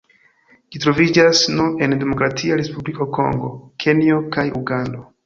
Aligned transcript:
Ĝi 0.75 0.79
troviĝas 0.85 1.41
nur 1.57 1.83
en 1.87 1.93
Demokratia 2.03 2.57
Respubliko 2.63 3.07
Kongo, 3.19 3.53
Kenjo 3.85 4.19
kaj 4.39 4.47
Ugando. 4.63 5.05